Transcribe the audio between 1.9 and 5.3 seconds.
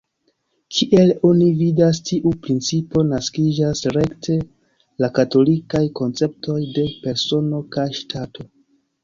tiu principo naskiĝas rekte la